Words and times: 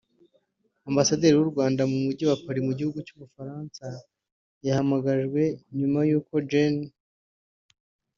Ambasaderi 0.89 1.35
w’u 1.37 1.51
Rwanda 1.51 1.81
mu 1.91 1.97
mujyi 2.05 2.23
wa 2.29 2.37
Paris 2.43 2.65
mu 2.67 2.73
gihugu 2.79 2.99
cy’u 3.07 3.17
Bufaransa 3.21 3.85
yahamagajwe 4.65 5.41
nyuma 5.77 5.99
y’uko 6.09 6.33
Gen 6.49 6.75